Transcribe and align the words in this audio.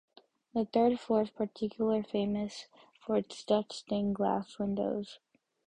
The 0.55 0.65
third 0.65 0.99
floor 0.99 1.21
is 1.21 1.29
particular 1.29 2.01
famous 2.01 2.65
for 3.05 3.17
its 3.17 3.43
Dutch 3.43 3.71
stained-glass 3.71 4.57
windows. 4.57 5.19